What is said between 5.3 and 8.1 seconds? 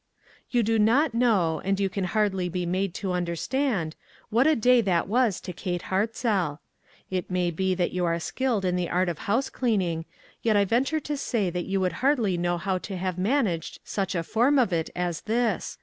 to Kate Hartzell. It may be that you